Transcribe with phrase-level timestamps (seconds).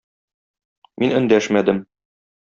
[1.03, 1.83] Мин эндәшмәдем.